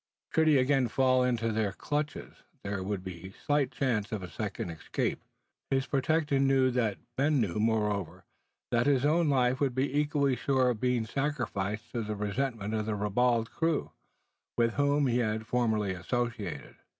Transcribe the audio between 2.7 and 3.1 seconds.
would